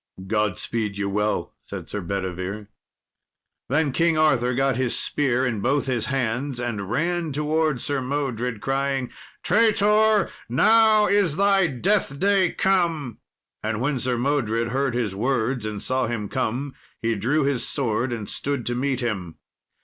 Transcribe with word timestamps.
"God 0.25 0.57
speed 0.57 0.97
you 0.97 1.07
well," 1.11 1.53
said 1.61 1.87
Sir 1.87 2.01
Bedivere. 2.01 2.69
Then 3.69 3.91
King 3.91 4.17
Arthur 4.17 4.55
got 4.55 4.75
his 4.75 4.97
spear 4.97 5.45
in 5.45 5.59
both 5.59 5.85
his 5.85 6.07
hands, 6.07 6.59
and 6.59 6.89
ran 6.89 7.31
towards 7.31 7.83
Sir 7.83 8.01
Modred, 8.01 8.61
crying, 8.61 9.11
"Traitor, 9.43 10.31
now 10.49 11.05
is 11.05 11.35
thy 11.35 11.67
death 11.67 12.17
day 12.19 12.51
come!" 12.51 13.19
And 13.61 13.79
when 13.79 13.99
Sir 13.99 14.17
Modred 14.17 14.69
heard 14.69 14.95
his 14.95 15.13
words, 15.15 15.67
and 15.67 15.83
saw 15.83 16.07
him 16.07 16.29
come, 16.29 16.73
he 16.99 17.13
drew 17.13 17.43
his 17.43 17.67
sword 17.67 18.11
and 18.11 18.27
stood 18.27 18.65
to 18.65 18.73
meet 18.73 19.01
him. 19.01 19.37